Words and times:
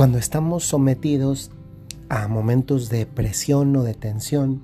Cuando 0.00 0.16
estamos 0.16 0.64
sometidos 0.64 1.50
a 2.08 2.26
momentos 2.26 2.88
de 2.88 3.04
presión 3.04 3.76
o 3.76 3.82
de 3.82 3.92
tensión, 3.92 4.62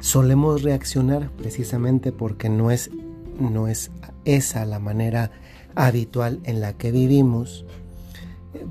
solemos 0.00 0.64
reaccionar 0.64 1.30
precisamente 1.36 2.10
porque 2.10 2.48
no 2.48 2.72
es, 2.72 2.90
no 3.38 3.68
es 3.68 3.92
esa 4.24 4.64
la 4.64 4.80
manera 4.80 5.30
habitual 5.76 6.40
en 6.42 6.60
la 6.60 6.72
que 6.72 6.90
vivimos, 6.90 7.64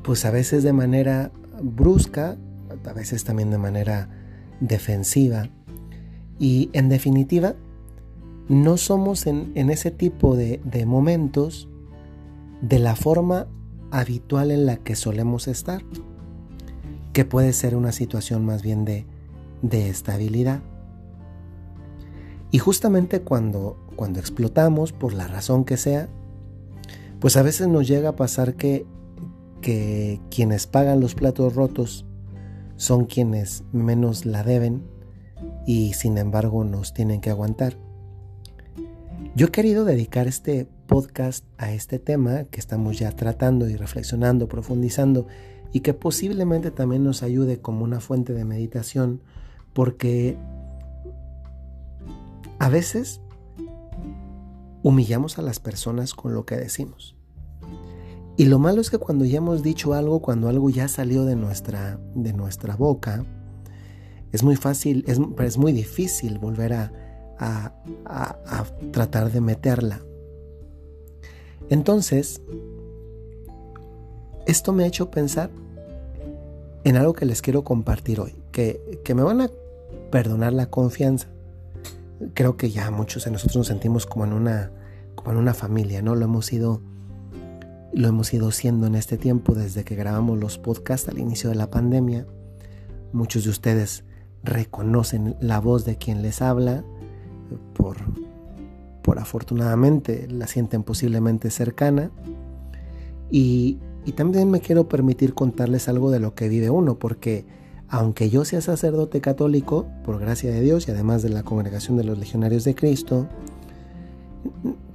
pues 0.04 0.26
a 0.26 0.32
veces 0.32 0.64
de 0.64 0.74
manera 0.74 1.32
brusca, 1.64 2.36
a 2.84 2.92
veces 2.92 3.24
también 3.24 3.52
de 3.52 3.58
manera 3.58 4.10
defensiva. 4.60 5.48
Y 6.40 6.72
en 6.74 6.90
definitiva, 6.90 7.56
no 8.50 8.76
somos 8.76 9.28
en, 9.28 9.54
ese 9.56 9.92
tipo 9.92 10.36
de, 10.36 10.60
de 10.66 10.86
momentos 10.86 11.70
de 12.62 12.80
la 12.80 12.98
forma 12.98 13.48
habitual 13.92 14.52
en 14.52 14.66
la 14.66 14.78
que 14.78 14.96
solemos 14.96 15.48
estar, 15.48 15.82
que 17.14 17.26
puede 17.26 17.54
ser 17.54 17.76
una 17.76 17.92
situación 17.92 18.46
más 18.46 18.62
bien 18.62 18.86
de, 18.86 19.06
de 19.62 19.90
estabilidad. 19.90 20.62
Y 22.52 22.58
justamente 22.58 23.22
cuando, 23.22 23.78
cuando 23.96 24.20
explotamos, 24.20 24.92
por 24.92 25.14
la 25.14 25.28
razón 25.28 25.66
que 25.66 25.78
sea, 25.78 26.10
pues 27.20 27.38
a 27.38 27.44
veces 27.44 27.68
nos 27.68 27.88
llega 27.88 28.10
a 28.10 28.16
pasar 28.16 28.56
que, 28.56 28.86
que 29.62 30.20
quienes 30.32 30.68
pagan 30.68 31.00
los 31.00 31.16
platos 31.16 31.54
rotos 31.56 32.06
son 32.76 33.06
quienes 33.06 33.64
menos 33.74 34.26
la 34.26 34.44
deben 34.44 34.84
y 35.68 35.94
sin 35.94 36.18
embargo 36.18 36.64
nos 36.64 36.94
tienen 36.94 37.22
que 37.22 37.30
aguantar. 37.30 37.78
Yo 39.36 39.48
he 39.48 39.52
querido 39.52 39.86
dedicar 39.86 40.28
este 40.28 40.68
podcast 40.90 41.46
a 41.60 41.72
este 41.72 42.00
tema 42.00 42.46
que 42.46 42.60
estamos 42.60 42.98
ya 42.98 43.12
tratando 43.12 43.70
y 43.70 43.78
reflexionando, 43.78 44.50
profundizando 44.50 45.28
y 45.72 45.82
que 45.82 45.94
posiblemente 45.94 46.72
también 46.72 47.04
nos 47.04 47.22
ayude 47.22 47.62
como 47.62 47.84
una 47.84 48.00
fuente 48.00 48.34
de 48.34 48.44
meditación 48.44 49.22
porque 49.74 50.36
a 52.58 52.70
veces 52.70 53.22
humillamos 54.82 55.38
a 55.38 55.44
las 55.44 55.60
personas 55.60 56.16
con 56.16 56.34
lo 56.34 56.46
que 56.46 56.58
decimos. 56.58 57.16
Y 58.36 58.46
lo 58.46 58.58
malo 58.58 58.82
es 58.82 58.90
que 58.90 58.98
cuando 58.98 59.26
ya 59.26 59.38
hemos 59.38 59.62
dicho 59.62 59.94
algo, 59.94 60.22
cuando 60.22 60.50
algo 60.50 60.72
ya 60.72 60.88
salió 60.88 61.24
de 61.24 61.36
nuestra, 61.36 62.00
de 62.16 62.34
nuestra 62.34 62.76
boca, 62.76 63.26
es 64.32 64.42
muy 64.42 64.56
fácil, 64.56 65.04
es, 65.08 65.20
es 65.40 65.58
muy 65.60 65.72
difícil 65.72 66.40
volver 66.40 66.74
a, 66.74 66.92
a, 67.38 67.74
a 68.06 68.66
tratar 68.92 69.32
de 69.32 69.42
meterla. 69.42 70.02
Entonces, 71.70 72.42
esto 74.46 74.74
me 74.74 74.84
ha 74.84 74.88
hecho 74.88 75.12
pensar 75.12 75.50
en 76.84 76.96
algo 76.96 77.14
que 77.14 77.26
les 77.26 77.42
quiero 77.42 77.64
compartir 77.64 78.20
hoy, 78.20 78.36
que, 78.52 79.02
que 79.04 79.14
me 79.14 79.22
van 79.22 79.42
a 79.42 79.52
perdonar 80.10 80.54
la 80.54 80.70
confianza, 80.70 81.28
creo 82.34 82.58
que 82.58 82.70
ya 82.72 82.92
muchos 82.92 83.26
de 83.26 83.32
nosotros 83.32 83.58
nos 83.58 83.68
sentimos 83.68 84.06
como 84.06 84.26
en 84.26 84.34
una, 84.34 84.72
como 85.16 85.32
en 85.32 85.38
una 85.38 85.54
familia, 85.54 86.02
¿no? 86.02 86.16
Lo 86.16 86.26
hemos 86.26 86.52
ido, 86.52 86.82
lo 87.94 88.08
hemos 88.08 88.34
ido 88.34 88.52
siendo 88.52 88.88
en 88.88 88.96
este 88.96 89.18
tiempo 89.18 89.54
desde 89.54 89.84
que 89.84 89.96
grabamos 89.96 90.40
los 90.40 90.58
podcasts 90.58 91.10
al 91.10 91.20
inicio 91.20 91.50
de 91.50 91.56
la 91.56 91.70
pandemia. 91.70 92.26
Muchos 93.14 93.44
de 93.44 93.50
ustedes 93.50 94.04
reconocen 94.44 95.36
la 95.40 95.60
voz 95.60 95.86
de 95.86 95.98
quien 95.98 96.22
les 96.22 96.42
habla, 96.42 96.84
por, 97.74 97.98
por 99.10 99.18
afortunadamente 99.18 100.28
la 100.30 100.46
sienten 100.46 100.84
posiblemente 100.84 101.50
cercana. 101.50 102.12
Y, 103.32 103.80
y 104.06 104.12
también 104.12 104.52
me 104.52 104.62
quiero 104.62 104.88
permitir 104.88 105.34
contarles 105.34 105.90
algo 105.90 106.12
de 106.12 106.20
lo 106.20 106.36
que 106.36 106.48
vive 106.48 106.70
uno, 106.70 107.00
porque 107.00 107.44
aunque 107.88 108.30
yo 108.30 108.46
sea 108.46 108.62
sacerdote 108.62 109.20
católico, 109.20 109.88
por 110.06 110.20
gracia 110.20 110.52
de 110.52 110.62
Dios 110.62 110.88
y 110.88 110.92
además 110.92 111.24
de 111.24 111.30
la 111.30 111.42
congregación 111.42 111.98
de 111.98 112.04
los 112.04 112.20
legionarios 112.20 112.64
de 112.66 112.76
Cristo, 112.76 113.28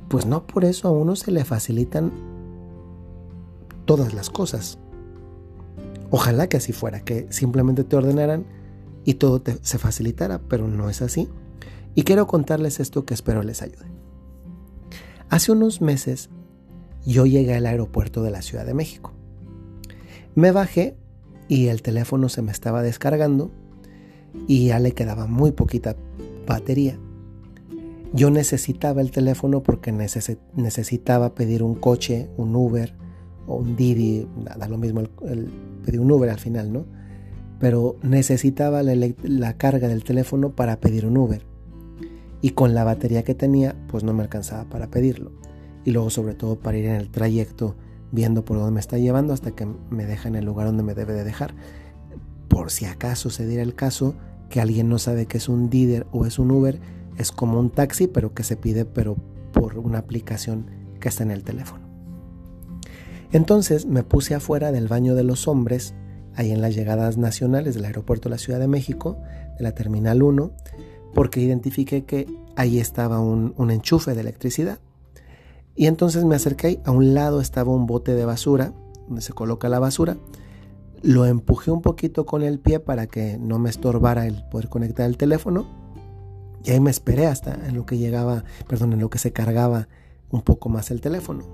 pues 0.07 0.27
no 0.27 0.47
por 0.47 0.65
eso 0.65 0.87
a 0.87 0.93
uno 0.93 1.17
se 1.17 1.33
le 1.33 1.45
facilitan 1.45 2.13
todas 3.85 4.15
las 4.15 4.31
cosas. 4.31 4.79
Ojalá 6.11 6.49
que 6.49 6.59
así 6.59 6.73
fuera, 6.73 7.01
que 7.01 7.27
simplemente 7.31 7.83
te 7.83 7.97
ordenaran 7.97 8.45
y 9.05 9.15
todo 9.15 9.43
se 9.63 9.79
facilitara, 9.79 10.39
pero 10.39 10.69
no 10.69 10.89
es 10.89 11.03
así. 11.03 11.29
Y 11.97 12.05
quiero 12.05 12.29
contarles 12.29 12.79
esto 12.79 13.05
que 13.05 13.15
espero 13.15 13.43
les 13.43 13.61
ayude. 13.61 14.04
Hace 15.31 15.53
unos 15.53 15.81
meses 15.81 16.31
yo 17.07 17.27
llegué 17.27 17.55
al 17.55 17.67
aeropuerto 17.67 18.23
de 18.23 18.31
la 18.31 18.43
Ciudad 18.43 18.65
de 18.65 18.75
México. 18.75 19.13
Me 20.35 20.53
bajé 20.53 20.97
y 21.49 21.69
el 21.69 21.83
teléfono 21.83 22.29
se 22.29 22.43
me 22.43 22.53
estaba 22.53 22.83
descargando 22.83 23.51
y 24.47 24.67
ya 24.67 24.79
le 24.79 24.93
quedaba 24.93 25.27
muy 25.27 25.53
poquita 25.53 25.97
batería. 26.47 26.99
Yo 28.13 28.31
necesitaba 28.31 29.01
el 29.01 29.11
teléfono 29.11 29.63
porque 29.63 29.93
necesitaba 29.93 31.35
pedir 31.35 31.63
un 31.63 31.75
coche, 31.75 32.29
un 32.37 32.55
Uber 32.55 32.95
o 33.47 33.57
un 33.57 33.77
Didi, 33.77 34.27
da 34.57 34.69
lo 34.69 34.79
mismo, 34.79 35.01
el, 35.01 35.51
pedí 35.85 35.99
un 35.99 36.11
Uber 36.11 36.31
al 36.31 36.39
final, 36.39 36.73
¿no? 36.73 36.87
Pero 37.59 37.97
necesitaba 38.03 38.83
la, 38.83 38.95
la 39.23 39.57
carga 39.57 39.89
del 39.89 40.05
teléfono 40.05 40.51
para 40.51 40.81
pedir 40.81 41.07
un 41.07 41.17
Uber. 41.17 41.45
Y 42.45 42.51
con 42.51 42.75
la 42.75 42.85
batería 42.85 43.23
que 43.23 43.35
tenía, 43.35 43.75
pues 43.89 44.05
no 44.05 44.13
me 44.13 44.23
alcanzaba 44.23 44.65
para 44.65 44.91
pedirlo. 44.91 45.33
Y 45.83 45.93
luego 45.93 46.11
sobre 46.11 46.35
todo 46.35 46.59
para 46.59 46.77
ir 46.77 46.85
en 46.85 46.97
el 46.97 47.09
trayecto 47.11 47.75
viendo 48.13 48.45
por 48.45 48.59
dónde 48.59 48.73
me 48.73 48.81
está 48.81 48.99
llevando 48.99 49.33
hasta 49.33 49.53
que 49.53 49.67
me 49.89 50.05
deja 50.05 50.29
en 50.29 50.35
el 50.35 50.45
lugar 50.45 50.67
donde 50.67 50.83
me 50.83 50.93
debe 50.93 51.15
de 51.15 51.25
dejar. 51.25 51.55
Por 52.49 52.71
si 52.71 52.85
acaso 52.85 53.31
se 53.31 53.47
diera 53.47 53.63
el 53.63 53.75
caso 53.75 54.15
que 54.51 54.61
alguien 54.61 54.91
no 54.91 54.99
sabe 54.99 55.25
que 55.25 55.39
es 55.39 55.49
un 55.49 55.71
Dider 55.71 56.07
o 56.13 56.27
es 56.27 56.39
un 56.39 56.51
Uber, 56.51 56.81
es 57.17 57.33
como 57.33 57.59
un 57.59 57.71
taxi, 57.71 58.09
pero 58.09 58.35
que 58.35 58.43
se 58.43 58.59
pide 58.59 58.85
pero 58.85 59.17
por 59.55 59.79
una 59.79 59.97
aplicación 59.97 60.67
que 61.01 61.09
está 61.09 61.23
en 61.23 61.31
el 61.31 61.45
teléfono. 61.45 61.89
Entonces 63.33 63.87
me 63.87 64.03
puse 64.03 64.35
afuera 64.35 64.71
del 64.71 64.87
baño 64.87 65.15
de 65.15 65.25
los 65.25 65.49
hombres, 65.49 65.95
ahí 66.35 66.51
en 66.51 66.61
las 66.61 66.75
llegadas 66.75 67.17
nacionales 67.17 67.75
del 67.75 67.87
aeropuerto 67.87 68.29
de 68.29 68.35
la 68.35 68.39
Ciudad 68.39 68.59
de 68.59 68.69
México, 68.69 69.17
de 69.57 69.65
la 69.65 69.73
Terminal 69.73 70.23
1, 70.23 70.53
porque 71.15 71.41
identifiqué 71.41 72.05
que 72.05 72.27
ahí 72.57 72.79
estaba 72.79 73.21
un, 73.21 73.55
un 73.57 73.71
enchufe 73.71 74.15
de 74.15 74.21
electricidad. 74.21 74.79
Y 75.77 75.87
entonces 75.87 76.25
me 76.25 76.37
acerqué, 76.37 76.81
a 76.85 76.91
un 76.91 77.15
lado 77.15 77.41
estaba 77.41 77.73
un 77.73 77.87
bote 77.87 78.15
de 78.15 78.25
basura, 78.25 78.73
donde 79.07 79.23
se 79.23 79.33
coloca 79.33 79.69
la 79.69 79.79
basura. 79.79 80.17
Lo 81.03 81.27
empujé 81.27 81.71
un 81.71 81.83
poquito 81.83 82.27
con 82.27 82.43
el 82.43 82.59
pie 82.59 82.81
para 82.81 83.07
que 83.07 83.39
no 83.39 83.59
me 83.59 83.71
estorbara 83.71 84.27
el 84.27 84.45
poder 84.51 84.69
conectar 84.69 85.07
el 85.07 85.17
teléfono. 85.17 85.67
Y 86.65 86.71
ahí 86.71 86.81
me 86.81 86.91
esperé 86.91 87.27
hasta 87.27 87.55
en 87.67 87.75
lo 87.75 87.85
que 87.85 87.99
llegaba, 87.99 88.45
perdón, 88.69 88.95
en 88.95 89.01
lo 89.01 89.11
que 89.11 89.19
se 89.19 89.33
cargaba 89.33 89.89
un 90.31 90.43
poco 90.43 90.69
más 90.69 90.91
el 90.91 91.01
teléfono. 91.01 91.45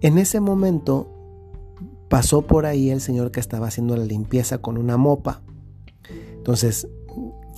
En 0.00 0.18
ese 0.18 0.40
momento 0.40 1.08
pasó 2.08 2.42
por 2.42 2.66
ahí 2.66 2.90
el 2.90 3.00
señor 3.00 3.30
que 3.30 3.40
estaba 3.40 3.68
haciendo 3.68 3.96
la 3.96 4.04
limpieza 4.04 4.58
con 4.58 4.78
una 4.78 4.96
mopa. 4.96 5.42
Entonces 6.36 6.88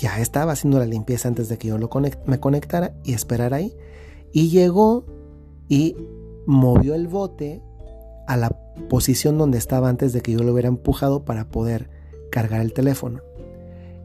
ya 0.00 0.19
estaba 0.19 0.53
haciendo 0.53 0.78
la 0.78 0.87
limpieza 0.87 1.28
antes 1.28 1.49
de 1.49 1.59
que 1.59 1.69
yo 1.69 1.78
lo 1.78 1.91
me 2.27 2.41
conectara 2.41 2.94
y 3.05 3.12
esperara 3.12 3.59
ahí. 3.59 3.77
Y 4.33 4.49
llegó 4.49 5.05
y 5.69 5.97
movió 6.47 6.94
el 6.94 7.06
bote 7.06 7.62
a 8.27 8.37
la 8.37 8.50
posición 8.88 9.37
donde 9.37 9.59
estaba 9.59 9.88
antes 9.88 10.12
de 10.12 10.22
que 10.22 10.33
yo 10.33 10.43
lo 10.43 10.53
hubiera 10.53 10.69
empujado 10.69 11.25
para 11.25 11.49
poder 11.49 11.91
cargar 12.31 12.62
el 12.62 12.72
teléfono. 12.72 13.21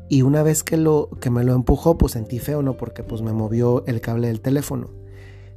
Y 0.09 0.21
una 0.21 0.43
vez 0.43 0.63
que, 0.63 0.77
lo, 0.77 1.09
que 1.21 1.29
me 1.29 1.43
lo 1.43 1.53
empujó, 1.53 1.97
pues 1.97 2.11
sentí 2.13 2.39
feo, 2.39 2.61
¿no? 2.61 2.77
Porque 2.77 3.01
pues 3.01 3.21
me 3.21 3.33
movió 3.33 3.85
el 3.87 4.01
cable 4.01 4.27
del 4.27 4.41
teléfono. 4.41 4.89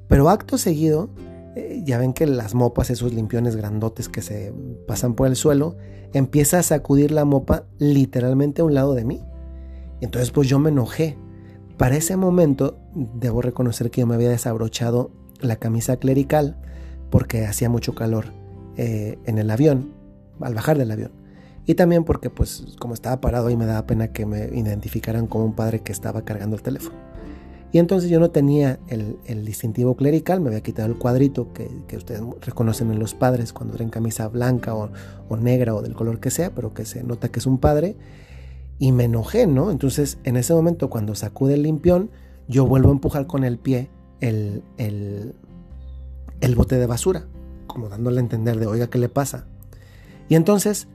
Pero 0.07 0.31
acto 0.31 0.57
seguido, 0.57 1.11
eh, 1.55 1.83
ya 1.85 1.99
ven 1.99 2.15
que 2.15 2.27
las 2.27 2.55
mopas, 2.55 2.91
esos 2.91 3.13
limpiones 3.13 3.57
grandotes 3.57 4.09
que 4.09 4.23
se 4.23 4.55
pasan 4.87 5.15
por 5.15 5.27
el 5.27 5.37
suelo, 5.37 5.77
empieza 6.15 6.59
a 6.59 6.63
sacudir 6.63 7.11
la 7.11 7.25
mopa 7.25 7.65
literalmente 7.79 8.63
a 8.63 8.65
un 8.65 8.75
lado 8.75 8.95
de 8.95 9.05
mí. 9.05 9.21
Entonces 10.01 10.31
pues 10.31 10.49
yo 10.49 10.59
me 10.59 10.71
enojé. 10.71 11.17
Para 11.77 11.97
ese 11.97 12.17
momento, 12.17 12.79
debo 12.95 13.41
reconocer 13.41 13.91
que 13.91 14.01
yo 14.01 14.07
me 14.07 14.15
había 14.15 14.31
desabrochado 14.31 15.11
la 15.41 15.57
camisa 15.57 15.97
clerical 15.97 16.57
porque 17.11 17.47
hacía 17.47 17.69
mucho 17.69 17.95
calor 17.95 18.33
eh, 18.77 19.19
en 19.27 19.39
el 19.39 19.51
avión, 19.51 19.93
al 20.41 20.55
bajar 20.55 20.79
del 20.79 20.91
avión. 20.91 21.13
Y 21.67 21.75
también 21.75 22.05
porque 22.05 22.31
pues 22.31 22.77
como 22.81 22.95
estaba 22.95 23.21
parado 23.21 23.51
y 23.51 23.57
me 23.57 23.67
daba 23.67 23.87
pena 23.87 24.09
que 24.09 24.25
me 24.25 24.47
identificaran 24.47 25.27
como 25.27 25.45
un 25.45 25.53
padre 25.55 25.81
que 25.81 25.93
estaba 25.93 26.23
cargando 26.23 26.57
el 26.57 26.63
teléfono. 26.63 26.97
Y 27.71 27.79
entonces 27.79 28.09
yo 28.09 28.19
no 28.19 28.31
tenía 28.31 28.79
el, 28.89 29.45
distintivo 29.45 29.95
clerical, 29.95 30.41
me 30.41 30.49
había 30.49 30.63
quitado 30.63 30.89
el 30.89 30.97
cuadrito 30.97 31.53
que, 31.53 31.69
ustedes 31.97 32.23
reconocen 32.41 32.91
en 32.91 32.99
los 32.99 33.15
padres 33.15 33.53
cuando 33.53 33.77
en 33.83 33.91
camisa 33.91 34.27
blanca 34.29 34.75
o, 34.75 34.91
negra 35.37 35.75
o 35.75 35.83
del 35.83 35.95
color 35.95 36.19
que 36.21 36.31
sea, 36.31 36.55
pero 36.55 36.73
que 36.73 36.87
se 36.87 37.05
nota 37.05 37.29
que 37.29 37.41
es 37.41 37.47
un 37.47 37.59
padre. 37.59 37.97
Y 38.79 38.93
me 38.93 39.05
enojé, 39.05 39.47
¿no? 39.47 39.71
Entonces 39.71 40.19
en 40.25 40.37
ese 40.37 40.55
momento 40.55 40.89
cuando 40.91 41.15
sacude 41.15 41.55
el 41.55 41.63
limpión, 41.63 42.11
yo 42.47 42.67
vuelvo 42.67 42.89
a 42.89 42.93
empujar 42.93 43.27
con 43.27 43.45
el 43.45 43.59
pie 43.59 43.91
el, 44.21 44.63
el, 44.79 45.35
bote 46.57 46.77
de 46.77 46.87
basura, 46.87 47.27
como 47.67 47.89
dándole 47.89 48.19
a 48.19 48.21
entender 48.21 48.59
de, 48.59 48.67
oiga, 48.67 48.89
¿qué 48.89 48.99
le 48.99 49.09
pasa? 49.09 49.47
Y 50.29 50.35
entonces, 50.35 50.89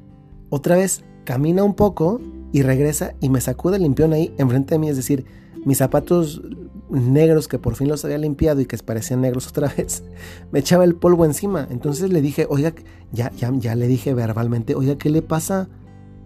otra 0.50 0.76
vez, 0.76 1.04
camina 1.24 1.64
un 1.64 1.74
poco 1.74 2.20
y 2.52 2.62
regresa 2.64 3.14
y 3.20 3.30
me 3.30 3.42
sacude 3.42 3.78
el 3.78 3.84
limpión 3.84 4.14
ahí 4.14 4.34
enfrente 4.38 4.76
de 4.76 4.80
mí, 4.80 4.90
es 4.90 4.98
decir, 4.98 5.26
mis 5.66 5.78
zapatos 5.78 6.42
negros 6.90 7.48
que 7.48 7.58
por 7.58 7.76
fin 7.76 7.88
los 7.88 8.04
había 8.06 8.18
limpiado 8.18 8.62
y 8.62 8.66
que 8.66 8.78
parecían 8.78 9.22
negros 9.22 9.48
otra 9.50 9.74
vez, 9.76 10.04
me 10.52 10.60
echaba 10.60 10.84
el 10.84 10.96
polvo 10.96 11.26
encima. 11.26 11.68
Entonces 11.70 12.12
le 12.12 12.22
dije, 12.22 12.46
oiga, 12.50 12.74
ya, 13.12 13.32
ya, 13.32 13.52
ya 13.56 13.76
le 13.76 13.88
dije 13.88 14.14
verbalmente, 14.14 14.76
oiga, 14.76 14.98
¿qué 14.98 15.10
le 15.10 15.22
pasa? 15.22 15.70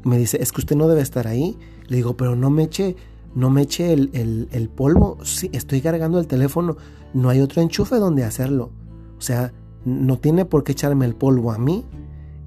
Me 0.07 0.17
dice, 0.17 0.41
es 0.41 0.51
que 0.51 0.61
usted 0.61 0.75
no 0.75 0.87
debe 0.87 1.01
estar 1.01 1.27
ahí. 1.27 1.57
Le 1.87 1.97
digo, 1.97 2.15
pero 2.15 2.35
no 2.35 2.49
me 2.49 2.63
eche, 2.63 2.95
no 3.35 3.49
me 3.49 3.63
eche 3.63 3.93
el, 3.93 4.47
el 4.51 4.69
polvo. 4.69 5.17
Sí, 5.23 5.49
estoy 5.53 5.81
cargando 5.81 6.19
el 6.19 6.27
teléfono. 6.27 6.77
No 7.13 7.29
hay 7.29 7.41
otro 7.41 7.61
enchufe 7.61 7.97
donde 7.97 8.23
hacerlo. 8.23 8.71
O 9.17 9.21
sea, 9.21 9.53
no 9.85 10.17
tiene 10.19 10.45
por 10.45 10.63
qué 10.63 10.73
echarme 10.73 11.05
el 11.05 11.15
polvo 11.15 11.51
a 11.51 11.57
mí. 11.57 11.85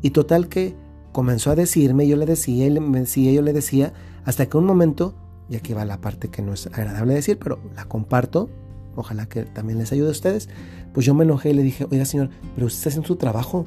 Y 0.02 0.10
total 0.10 0.48
que 0.48 0.74
comenzó 1.12 1.50
a 1.50 1.54
decirme, 1.54 2.06
yo 2.06 2.16
le 2.16 2.26
decía, 2.26 2.66
él 2.66 2.80
me 2.80 3.00
decía, 3.00 3.32
yo 3.32 3.42
le 3.42 3.52
decía, 3.52 3.92
hasta 4.24 4.46
que 4.46 4.56
un 4.56 4.64
momento 4.64 5.14
y 5.50 5.56
aquí 5.56 5.74
va 5.74 5.84
la 5.84 6.00
parte 6.00 6.28
que 6.28 6.42
no 6.42 6.54
es 6.54 6.68
agradable 6.68 7.12
decir, 7.12 7.38
pero 7.38 7.58
la 7.74 7.84
comparto, 7.84 8.48
ojalá 8.94 9.26
que 9.26 9.42
también 9.44 9.80
les 9.80 9.90
ayude 9.92 10.08
a 10.08 10.12
ustedes, 10.12 10.48
pues 10.94 11.04
yo 11.04 11.12
me 11.12 11.24
enojé 11.24 11.50
y 11.50 11.54
le 11.54 11.64
dije, 11.64 11.86
oiga 11.90 12.04
señor, 12.04 12.30
pero 12.54 12.68
usted 12.68 12.78
está 12.78 12.88
haciendo 12.90 13.08
su 13.08 13.16
trabajo. 13.16 13.66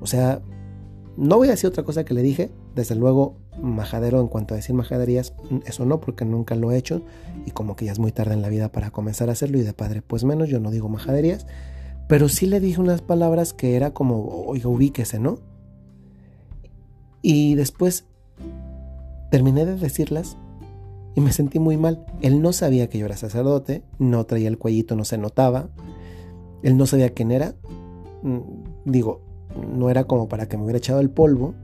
O 0.00 0.06
sea, 0.06 0.40
no 1.16 1.36
voy 1.36 1.48
a 1.48 1.52
decir 1.52 1.68
otra 1.68 1.84
cosa 1.84 2.04
que 2.04 2.14
le 2.14 2.22
dije, 2.22 2.50
desde 2.74 2.94
luego 2.94 3.36
majadero 3.60 4.20
en 4.20 4.28
cuanto 4.28 4.54
a 4.54 4.56
decir 4.56 4.74
majaderías, 4.74 5.34
eso 5.64 5.84
no, 5.84 6.00
porque 6.00 6.24
nunca 6.24 6.54
lo 6.56 6.72
he 6.72 6.76
hecho 6.76 7.02
y 7.46 7.52
como 7.52 7.76
que 7.76 7.84
ya 7.84 7.92
es 7.92 7.98
muy 7.98 8.12
tarde 8.12 8.34
en 8.34 8.42
la 8.42 8.48
vida 8.48 8.70
para 8.70 8.90
comenzar 8.90 9.28
a 9.28 9.32
hacerlo 9.32 9.58
y 9.58 9.62
de 9.62 9.72
padre 9.72 10.02
pues 10.02 10.24
menos, 10.24 10.48
yo 10.48 10.60
no 10.60 10.70
digo 10.70 10.88
majaderías, 10.88 11.46
pero 12.08 12.28
sí 12.28 12.46
le 12.46 12.60
dije 12.60 12.80
unas 12.80 13.00
palabras 13.00 13.52
que 13.52 13.76
era 13.76 13.92
como, 13.92 14.26
oiga, 14.46 14.68
ubíquese, 14.68 15.18
¿no? 15.18 15.38
Y 17.22 17.54
después 17.54 18.04
terminé 19.30 19.64
de 19.64 19.76
decirlas 19.76 20.36
y 21.14 21.20
me 21.20 21.32
sentí 21.32 21.58
muy 21.58 21.76
mal. 21.76 22.04
Él 22.20 22.42
no 22.42 22.52
sabía 22.52 22.88
que 22.88 22.98
yo 22.98 23.06
era 23.06 23.16
sacerdote, 23.16 23.82
no 23.98 24.24
traía 24.24 24.48
el 24.48 24.58
cuellito, 24.58 24.96
no 24.96 25.04
se 25.04 25.16
notaba. 25.16 25.68
Él 26.62 26.76
no 26.76 26.86
sabía 26.86 27.14
quién 27.14 27.30
era. 27.30 27.54
Mm, 28.22 28.40
digo, 28.84 29.22
no 29.56 29.90
era 29.90 30.04
como 30.04 30.28
para 30.28 30.48
que 30.48 30.56
me 30.56 30.64
hubiera 30.64 30.78
echado 30.78 31.00
el 31.00 31.10
polvo 31.10 31.54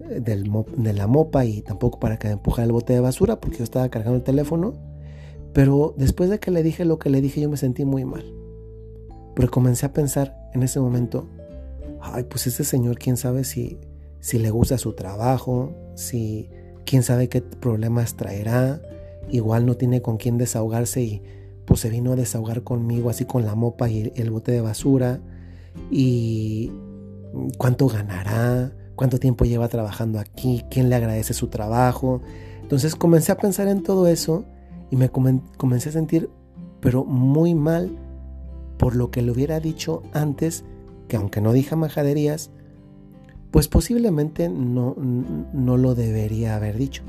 eh, 0.00 0.20
de 0.20 0.92
la 0.92 1.06
mopa 1.06 1.44
y 1.44 1.62
tampoco 1.62 1.98
para 2.00 2.18
que 2.18 2.28
me 2.28 2.34
empujara 2.34 2.66
el 2.66 2.72
bote 2.72 2.92
de 2.92 3.00
basura 3.00 3.40
porque 3.40 3.58
yo 3.58 3.64
estaba 3.64 3.88
cargando 3.88 4.16
el 4.16 4.22
teléfono. 4.22 4.74
Pero 5.52 5.94
después 5.96 6.30
de 6.30 6.38
que 6.38 6.50
le 6.50 6.62
dije 6.62 6.84
lo 6.84 6.98
que 6.98 7.10
le 7.10 7.20
dije 7.20 7.40
yo 7.40 7.50
me 7.50 7.56
sentí 7.56 7.84
muy 7.84 8.04
mal. 8.04 8.24
Pero 9.34 9.50
comencé 9.50 9.86
a 9.86 9.92
pensar 9.92 10.36
en 10.52 10.62
ese 10.62 10.80
momento, 10.80 11.26
ay, 12.00 12.24
pues 12.24 12.46
ese 12.46 12.64
señor 12.64 12.98
quién 12.98 13.16
sabe 13.16 13.44
si, 13.44 13.78
si 14.20 14.38
le 14.38 14.50
gusta 14.50 14.78
su 14.78 14.92
trabajo, 14.92 15.72
si 15.94 16.50
quién 16.84 17.02
sabe 17.02 17.28
qué 17.28 17.40
problemas 17.40 18.16
traerá, 18.16 18.80
igual 19.30 19.66
no 19.66 19.76
tiene 19.76 20.02
con 20.02 20.16
quién 20.16 20.38
desahogarse 20.38 21.02
y 21.02 21.22
pues 21.64 21.80
se 21.80 21.88
vino 21.88 22.12
a 22.12 22.16
desahogar 22.16 22.62
conmigo 22.62 23.10
así 23.10 23.24
con 23.24 23.44
la 23.44 23.54
mopa 23.54 23.88
y 23.88 24.12
el 24.16 24.30
bote 24.30 24.50
de 24.50 24.60
basura 24.60 25.20
y 25.90 26.72
cuánto 27.58 27.88
ganará, 27.88 28.72
cuánto 28.96 29.18
tiempo 29.18 29.44
lleva 29.44 29.68
trabajando 29.68 30.18
aquí, 30.18 30.64
quién 30.70 30.90
le 30.90 30.96
agradece 30.96 31.34
su 31.34 31.48
trabajo. 31.48 32.20
Entonces 32.62 32.94
comencé 32.94 33.32
a 33.32 33.36
pensar 33.36 33.68
en 33.68 33.82
todo 33.82 34.06
eso 34.06 34.44
y 34.90 34.96
me 34.96 35.10
comencé 35.10 35.88
a 35.88 35.92
sentir 35.92 36.30
pero 36.80 37.04
muy 37.04 37.54
mal 37.54 37.90
por 38.78 38.96
lo 38.96 39.10
que 39.10 39.22
le 39.22 39.30
hubiera 39.30 39.60
dicho 39.60 40.02
antes, 40.12 40.64
que 41.08 41.16
aunque 41.16 41.40
no 41.40 41.52
dije 41.52 41.76
majaderías, 41.76 42.50
pues 43.50 43.68
posiblemente 43.68 44.48
no, 44.48 44.96
no 44.96 45.76
lo 45.76 45.94
debería 45.94 46.56
haber 46.56 46.78
dicho. 46.78 47.02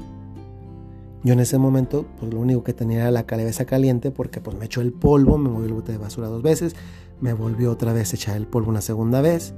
Yo 1.24 1.34
en 1.34 1.40
ese 1.40 1.60
momento, 1.60 2.06
pues 2.20 2.34
lo 2.34 2.40
único 2.40 2.64
que 2.64 2.74
tenía 2.74 3.02
era 3.02 3.12
la 3.12 3.26
cabeza 3.26 3.66
caliente 3.66 4.12
porque 4.12 4.42
pues 4.42 4.58
me 4.58 4.66
echó 4.66 4.82
el 4.82 4.92
polvo, 4.92 5.38
me 5.38 5.50
movió 5.50 5.68
el 5.68 5.74
bote 5.74 5.92
de 5.92 6.00
basura 6.00 6.28
dos 6.28 6.42
veces, 6.42 6.76
me 7.22 7.34
volvió 7.34 7.72
otra 7.72 7.94
vez 7.94 8.12
a 8.12 8.16
echar 8.16 8.38
el 8.38 8.48
polvo 8.48 8.70
una 8.70 8.82
segunda 8.82 9.22
vez. 9.22 9.54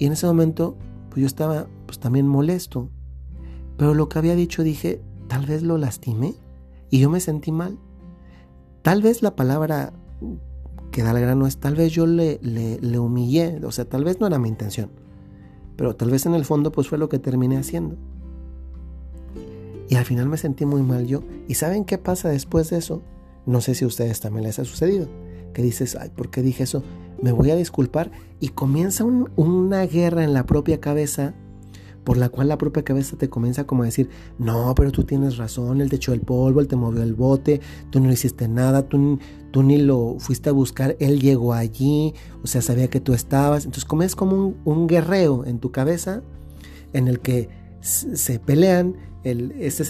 Y 0.00 0.06
en 0.06 0.14
ese 0.14 0.26
momento, 0.26 0.76
pues 1.10 1.20
yo 1.20 1.26
estaba 1.26 1.68
pues 1.84 2.00
también 2.00 2.26
molesto. 2.26 2.88
Pero 3.76 3.92
lo 3.92 4.08
que 4.08 4.18
había 4.18 4.34
dicho 4.34 4.62
dije, 4.62 5.02
tal 5.28 5.44
vez 5.44 5.62
lo 5.62 5.76
lastimé 5.76 6.34
y 6.88 7.00
yo 7.00 7.10
me 7.10 7.20
sentí 7.20 7.52
mal. 7.52 7.78
Tal 8.80 9.02
vez 9.02 9.20
la 9.22 9.36
palabra 9.36 9.92
que 10.90 11.02
da 11.02 11.10
el 11.10 11.20
grano 11.20 11.46
es, 11.46 11.58
tal 11.58 11.76
vez 11.76 11.92
yo 11.92 12.06
le, 12.06 12.40
le, 12.40 12.98
humillé, 12.98 13.60
o 13.62 13.70
sea, 13.72 13.84
tal 13.84 14.04
vez 14.04 14.20
no 14.20 14.26
era 14.26 14.38
mi 14.38 14.48
intención. 14.48 14.90
Pero 15.76 15.94
tal 15.94 16.10
vez 16.10 16.24
en 16.24 16.34
el 16.34 16.46
fondo 16.46 16.72
pues 16.72 16.88
fue 16.88 16.96
lo 16.96 17.10
que 17.10 17.18
terminé 17.18 17.58
haciendo. 17.58 17.98
Y 19.90 19.96
al 19.96 20.06
final 20.06 20.30
me 20.30 20.38
sentí 20.38 20.64
muy 20.64 20.82
mal 20.82 21.06
yo. 21.06 21.22
¿Y 21.46 21.54
saben 21.54 21.84
qué 21.84 21.98
pasa 21.98 22.30
después 22.30 22.70
de 22.70 22.78
eso? 22.78 23.02
No 23.44 23.60
sé 23.60 23.74
si 23.74 23.84
a 23.84 23.88
ustedes 23.88 24.20
también 24.20 24.44
les 24.44 24.58
ha 24.58 24.64
sucedido. 24.64 25.08
Que 25.52 25.60
dices, 25.60 25.94
ay, 25.94 26.08
¿por 26.08 26.30
qué 26.30 26.40
dije 26.40 26.62
eso? 26.62 26.82
Me 27.22 27.32
voy 27.32 27.50
a 27.50 27.56
disculpar. 27.56 28.10
Y 28.40 28.48
comienza 28.48 29.04
una 29.04 29.86
guerra 29.86 30.24
en 30.24 30.32
la 30.32 30.46
propia 30.46 30.80
cabeza 30.80 31.34
por 32.04 32.16
la 32.16 32.28
cual 32.28 32.48
la 32.48 32.58
propia 32.58 32.82
cabeza 32.82 33.16
te 33.16 33.28
comienza 33.28 33.66
como 33.66 33.82
a 33.82 33.86
decir, 33.86 34.08
no, 34.38 34.74
pero 34.74 34.90
tú 34.90 35.04
tienes 35.04 35.36
razón, 35.36 35.80
él 35.80 35.90
te 35.90 35.96
echó 35.96 36.12
el 36.12 36.20
polvo, 36.20 36.60
él 36.60 36.66
te 36.66 36.76
movió 36.76 37.02
el 37.02 37.14
bote, 37.14 37.60
tú 37.90 38.00
no 38.00 38.10
hiciste 38.10 38.48
nada, 38.48 38.88
tú, 38.88 39.18
tú 39.50 39.62
ni 39.62 39.78
lo 39.78 40.16
fuiste 40.18 40.48
a 40.48 40.52
buscar, 40.52 40.96
él 40.98 41.20
llegó 41.20 41.52
allí, 41.52 42.14
o 42.42 42.46
sea, 42.46 42.62
sabía 42.62 42.88
que 42.88 43.00
tú 43.00 43.12
estabas. 43.12 43.64
Entonces 43.64 43.84
comienzas 43.84 44.16
como 44.16 44.34
un, 44.34 44.56
un 44.64 44.86
guerreo 44.86 45.44
en 45.44 45.58
tu 45.58 45.72
cabeza 45.72 46.22
en 46.92 47.06
el 47.06 47.20
que 47.20 47.48
se 47.80 48.38
pelean 48.38 48.96
el, 49.22 49.52
ese 49.52 49.84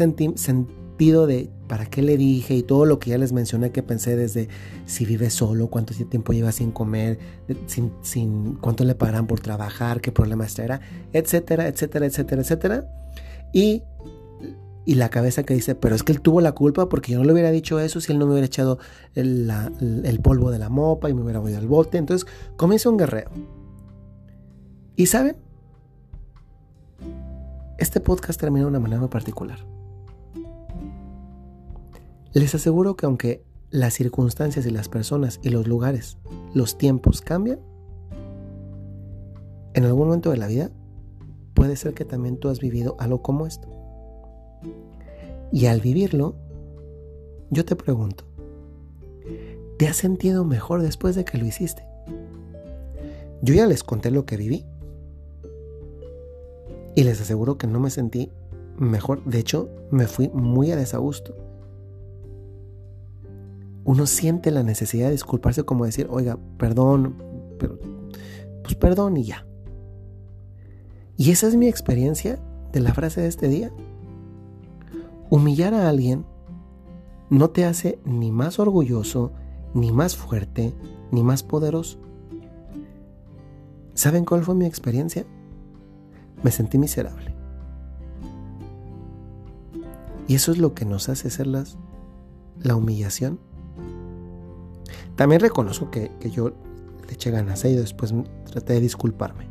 de 1.00 1.48
para 1.66 1.86
qué 1.86 2.02
le 2.02 2.18
dije 2.18 2.54
y 2.54 2.62
todo 2.62 2.84
lo 2.84 2.98
que 2.98 3.10
ya 3.10 3.18
les 3.18 3.32
mencioné 3.32 3.70
que 3.70 3.82
pensé 3.82 4.16
desde 4.16 4.48
si 4.84 5.06
vive 5.06 5.30
solo, 5.30 5.68
cuánto 5.68 5.94
tiempo 5.94 6.34
lleva 6.34 6.52
sin 6.52 6.72
comer, 6.72 7.18
sin, 7.66 7.92
sin 8.02 8.56
cuánto 8.56 8.84
le 8.84 8.94
pagarán 8.94 9.26
por 9.26 9.40
trabajar, 9.40 10.02
qué 10.02 10.12
problemas 10.12 10.54
traerá, 10.54 10.80
etcétera, 11.14 11.68
etcétera, 11.68 12.04
etcétera, 12.04 12.42
etcétera. 12.42 12.86
Y, 13.54 13.82
y 14.84 14.94
la 14.96 15.08
cabeza 15.08 15.42
que 15.42 15.54
dice, 15.54 15.74
pero 15.74 15.94
es 15.94 16.02
que 16.02 16.12
él 16.12 16.20
tuvo 16.20 16.42
la 16.42 16.52
culpa 16.52 16.90
porque 16.90 17.12
yo 17.12 17.18
no 17.18 17.24
le 17.24 17.32
hubiera 17.32 17.50
dicho 17.50 17.80
eso 17.80 18.00
si 18.02 18.12
él 18.12 18.18
no 18.18 18.26
me 18.26 18.32
hubiera 18.32 18.46
echado 18.46 18.78
el, 19.14 20.20
polvo 20.22 20.50
de 20.50 20.58
la 20.58 20.68
mopa 20.68 21.08
y 21.08 21.14
me 21.14 21.22
hubiera 21.22 21.40
movido 21.40 21.58
al 21.58 21.66
bote. 21.66 21.96
Entonces 21.96 22.28
comienza 22.56 22.90
un 22.90 22.98
guerrero. 22.98 23.30
Y 24.96 25.06
saben, 25.06 25.36
este 27.78 28.00
podcast 28.00 28.38
termina 28.38 28.64
de 28.64 28.68
una 28.68 28.80
manera 28.80 29.00
muy 29.00 29.08
particular. 29.08 29.79
Les 32.32 32.54
aseguro 32.54 32.94
que 32.94 33.06
aunque 33.06 33.42
las 33.70 33.94
circunstancias 33.94 34.64
y 34.64 34.70
las 34.70 34.88
personas 34.88 35.40
y 35.42 35.48
los 35.48 35.66
lugares, 35.66 36.16
los 36.54 36.78
tiempos 36.78 37.22
cambian, 37.22 37.58
en 39.74 39.84
algún 39.84 40.06
momento 40.06 40.30
de 40.30 40.36
la 40.36 40.46
vida 40.46 40.70
puede 41.54 41.74
ser 41.74 41.92
que 41.92 42.04
también 42.04 42.36
tú 42.36 42.48
has 42.48 42.60
vivido 42.60 42.94
algo 43.00 43.20
como 43.20 43.48
esto. 43.48 43.68
Y 45.50 45.66
al 45.66 45.80
vivirlo, 45.80 46.36
yo 47.50 47.64
te 47.64 47.74
pregunto, 47.74 48.24
¿te 49.76 49.88
has 49.88 49.96
sentido 49.96 50.44
mejor 50.44 50.82
después 50.82 51.16
de 51.16 51.24
que 51.24 51.36
lo 51.36 51.46
hiciste? 51.46 51.84
Yo 53.42 53.54
ya 53.54 53.66
les 53.66 53.82
conté 53.82 54.12
lo 54.12 54.24
que 54.24 54.36
viví. 54.36 54.64
Y 56.94 57.02
les 57.02 57.20
aseguro 57.20 57.58
que 57.58 57.66
no 57.66 57.80
me 57.80 57.90
sentí 57.90 58.30
mejor. 58.76 59.24
De 59.24 59.38
hecho, 59.38 59.68
me 59.90 60.06
fui 60.06 60.28
muy 60.28 60.70
a 60.70 60.76
desagusto 60.76 61.49
uno 63.90 64.06
siente 64.06 64.52
la 64.52 64.62
necesidad 64.62 65.06
de 65.06 65.14
disculparse 65.14 65.64
como 65.64 65.84
decir, 65.84 66.06
oiga, 66.10 66.38
perdón, 66.58 67.16
pero, 67.58 67.76
pues 68.62 68.76
perdón 68.76 69.16
y 69.16 69.24
ya. 69.24 69.44
Y 71.16 71.32
esa 71.32 71.48
es 71.48 71.56
mi 71.56 71.66
experiencia 71.66 72.38
de 72.70 72.78
la 72.78 72.94
frase 72.94 73.20
de 73.20 73.26
este 73.26 73.48
día. 73.48 73.72
Humillar 75.28 75.74
a 75.74 75.88
alguien 75.88 76.24
no 77.30 77.50
te 77.50 77.64
hace 77.64 77.98
ni 78.04 78.30
más 78.30 78.60
orgulloso, 78.60 79.32
ni 79.74 79.90
más 79.90 80.14
fuerte, 80.14 80.72
ni 81.10 81.24
más 81.24 81.42
poderoso. 81.42 81.98
¿Saben 83.94 84.24
cuál 84.24 84.44
fue 84.44 84.54
mi 84.54 84.66
experiencia? 84.66 85.26
Me 86.44 86.52
sentí 86.52 86.78
miserable. 86.78 87.34
Y 90.28 90.36
eso 90.36 90.52
es 90.52 90.58
lo 90.58 90.74
que 90.74 90.84
nos 90.84 91.08
hace 91.08 91.28
ser 91.28 91.48
las, 91.48 91.76
la 92.60 92.76
humillación 92.76 93.49
también 95.20 95.42
reconozco 95.42 95.90
que, 95.90 96.10
yo 96.32 96.48
le 97.06 97.12
eché 97.12 97.30
ganas 97.30 97.62
¿eh? 97.66 97.72
y 97.72 97.76
después 97.76 98.14
traté 98.46 98.72
de 98.72 98.80
disculparme. 98.80 99.50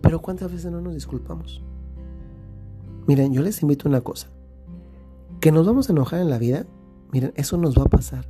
Pero 0.00 0.22
¿cuántas 0.22 0.50
veces 0.50 0.72
no 0.72 0.80
nos 0.80 0.94
disculpamos? 0.94 1.62
Miren, 3.06 3.34
yo 3.34 3.42
les 3.42 3.60
invito 3.60 3.90
una 3.90 4.00
cosa. 4.00 4.30
Que 5.38 5.52
nos 5.52 5.66
vamos 5.66 5.90
a 5.90 5.92
enojar 5.92 6.22
en 6.22 6.30
la 6.30 6.38
vida, 6.38 6.64
miren, 7.12 7.34
eso 7.36 7.58
nos 7.58 7.78
va 7.78 7.82
a 7.82 7.90
pasar. 7.90 8.26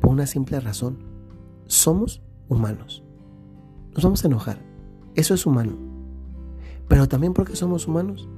Por 0.00 0.12
una 0.12 0.26
simple 0.26 0.60
razón. 0.60 0.98
Somos 1.66 2.22
humanos. 2.48 3.02
Nos 3.96 4.04
vamos 4.04 4.22
a 4.22 4.28
enojar. 4.28 4.62
Eso 5.16 5.34
es 5.34 5.44
humano. 5.44 5.72
Pero 6.86 7.08
también 7.08 7.34
porque 7.34 7.56
somos 7.56 7.88
humanos, 7.88 8.28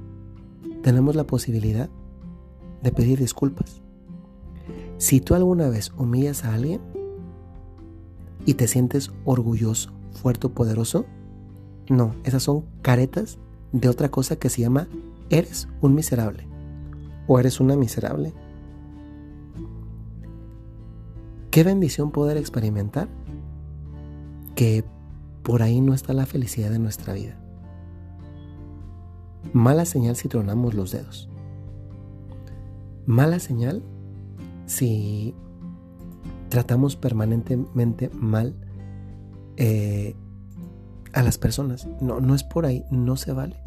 tenemos 0.81 1.15
la 1.15 1.27
posibilidad 1.27 1.91
de 2.81 2.91
pedir 2.91 3.19
disculpas. 3.19 3.83
Si 5.01 5.19
tú 5.19 5.33
alguna 5.33 5.67
vez 5.67 5.91
humillas 5.97 6.45
a 6.45 6.53
alguien 6.53 6.79
y 8.45 8.53
te 8.53 8.67
sientes 8.67 9.11
orgulloso, 9.25 9.91
fuerte 10.11 10.45
o 10.45 10.51
poderoso, 10.51 11.07
no, 11.89 12.13
esas 12.23 12.43
son 12.43 12.65
caretas 12.83 13.39
de 13.71 13.89
otra 13.89 14.11
cosa 14.11 14.35
que 14.35 14.49
se 14.49 14.61
llama 14.61 14.87
eres 15.31 15.67
un 15.81 15.95
miserable 15.95 16.47
o 17.25 17.39
eres 17.39 17.59
una 17.59 17.75
miserable. 17.75 18.31
Qué 21.49 21.63
bendición 21.63 22.11
poder 22.11 22.37
experimentar 22.37 23.07
que 24.53 24.85
por 25.41 25.63
ahí 25.63 25.81
no 25.81 25.95
está 25.95 26.13
la 26.13 26.27
felicidad 26.27 26.69
de 26.69 26.77
nuestra 26.77 27.15
vida. 27.15 27.39
Mala 29.51 29.85
señal 29.85 30.15
si 30.15 30.27
tronamos 30.27 30.75
los 30.75 30.91
dedos. 30.91 31.27
Mala 33.07 33.39
señal 33.39 33.81
si 34.65 35.35
tratamos 36.49 36.95
permanentemente 36.95 38.09
mal 38.09 38.55
eh, 39.57 40.15
a 41.13 41.23
las 41.23 41.37
personas. 41.37 41.87
No, 42.01 42.19
no 42.19 42.35
es 42.35 42.43
por 42.43 42.65
ahí, 42.65 42.85
no 42.91 43.17
se 43.17 43.33
vale. 43.33 43.57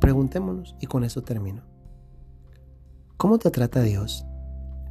Preguntémonos 0.00 0.76
y 0.80 0.86
con 0.86 1.04
eso 1.04 1.22
termino. 1.22 1.62
¿Cómo 3.16 3.38
te 3.38 3.50
trata 3.50 3.82
Dios? 3.82 4.24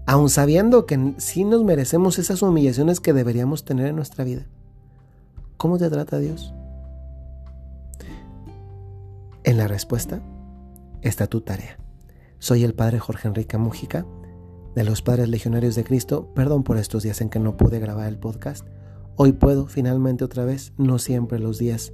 Aun 0.06 0.30
sabiendo 0.30 0.86
que 0.86 1.14
sí 1.18 1.44
nos 1.44 1.64
merecemos 1.64 2.20
esas 2.20 2.42
humillaciones 2.42 3.00
que 3.00 3.14
deberíamos 3.14 3.64
tener 3.66 3.88
en 3.88 3.96
nuestra 3.96 4.24
vida. 4.24 4.46
¿Cómo 5.58 5.78
te 5.78 5.90
trata 5.90 6.18
Dios? 6.20 6.54
En 9.44 9.58
la 9.58 9.68
respuesta 9.68 10.22
está 11.02 11.28
tu 11.28 11.42
tarea. 11.42 11.78
Soy 12.42 12.64
el 12.64 12.74
Padre 12.74 13.00
Jorge 13.00 13.28
Enrique 13.28 13.58
Mújica, 13.58 14.06
de 14.74 14.86
los 14.86 15.02
Padres 15.02 15.28
Legionarios 15.28 15.76
de 15.76 15.84
Cristo. 15.84 16.32
Perdón 16.34 16.64
por 16.64 16.78
estos 16.78 17.04
días 17.04 17.20
en 17.20 17.30
que 17.30 17.38
no 17.38 17.58
pude 17.58 17.80
grabar 17.80 18.08
el 18.08 18.18
podcast. 18.18 18.66
Hoy 19.18 19.34
puedo 19.34 19.68
finalmente 19.68 20.24
otra 20.24 20.46
vez. 20.46 20.72
No 20.78 21.00
siempre 21.00 21.38
los 21.38 21.58
días 21.58 21.92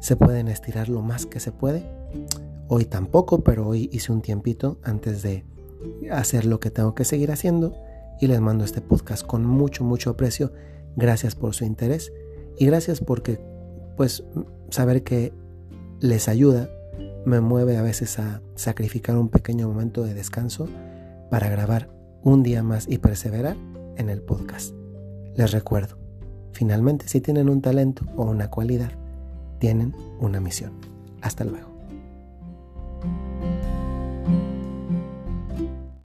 se 0.00 0.16
pueden 0.16 0.48
estirar 0.48 0.88
lo 0.88 1.02
más 1.02 1.24
que 1.24 1.38
se 1.38 1.52
puede. 1.52 1.84
Hoy 2.66 2.84
tampoco, 2.84 3.44
pero 3.44 3.68
hoy 3.68 3.88
hice 3.92 4.10
un 4.10 4.22
tiempito 4.22 4.80
antes 4.82 5.22
de 5.22 5.44
hacer 6.10 6.46
lo 6.46 6.58
que 6.58 6.72
tengo 6.72 6.96
que 6.96 7.04
seguir 7.04 7.30
haciendo 7.30 7.76
y 8.20 8.26
les 8.26 8.40
mando 8.40 8.64
este 8.64 8.80
podcast 8.80 9.24
con 9.24 9.46
mucho, 9.46 9.84
mucho 9.84 10.10
aprecio. 10.10 10.52
Gracias 10.96 11.36
por 11.36 11.54
su 11.54 11.64
interés 11.64 12.12
y 12.58 12.66
gracias 12.66 12.98
porque 12.98 13.40
pues 13.96 14.24
saber 14.70 15.04
que 15.04 15.32
les 16.00 16.26
ayuda 16.28 16.68
me 17.24 17.40
mueve 17.40 17.76
a 17.76 17.82
veces 17.82 18.18
a 18.18 18.42
sacrificar 18.54 19.16
un 19.16 19.28
pequeño 19.28 19.68
momento 19.68 20.02
de 20.02 20.14
descanso 20.14 20.68
para 21.30 21.48
grabar 21.48 21.90
un 22.22 22.42
día 22.42 22.62
más 22.62 22.86
y 22.88 22.98
perseverar 22.98 23.56
en 23.96 24.10
el 24.10 24.22
podcast. 24.22 24.74
Les 25.36 25.52
recuerdo, 25.52 25.98
finalmente 26.52 27.08
si 27.08 27.20
tienen 27.20 27.48
un 27.48 27.62
talento 27.62 28.04
o 28.16 28.24
una 28.24 28.48
cualidad, 28.48 28.92
tienen 29.58 29.94
una 30.20 30.40
misión. 30.40 30.72
Hasta 31.20 31.44
luego. 31.44 31.69